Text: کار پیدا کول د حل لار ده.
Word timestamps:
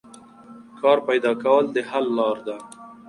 کار 0.79 0.97
پیدا 1.07 1.31
کول 1.43 1.65
د 1.75 1.77
حل 1.89 2.05
لار 2.17 2.37
ده. 2.47 2.55